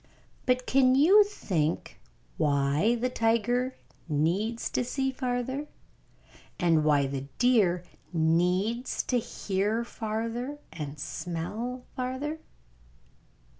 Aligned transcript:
But 0.47 0.65
can 0.65 0.95
you 0.95 1.23
think 1.23 1.99
why 2.37 2.95
the 2.95 3.07
tiger 3.07 3.75
needs 4.09 4.67
to 4.71 4.83
see 4.83 5.11
farther, 5.11 5.67
and 6.59 6.83
why 6.83 7.05
the 7.05 7.27
deer 7.37 7.83
needs 8.11 9.03
to 9.03 9.19
hear 9.19 9.83
farther 9.83 10.57
and 10.73 10.99
smell 10.99 11.83
farther? 11.95 12.39